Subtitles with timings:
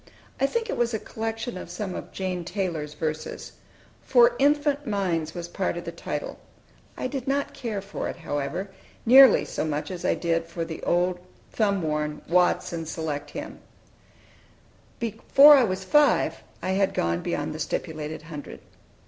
[0.39, 3.51] I think it was a collection of some of Jane Taylor's verses.
[4.01, 6.39] "For Infant Minds," was part of the title.
[6.97, 8.71] I did not care for it, however,
[9.05, 11.19] nearly so much as I did for the old,
[11.51, 13.59] thumb worn "Watts' and Select Hymns."
[14.99, 18.61] Before I was five I bad gone beyond the stipulated hundred.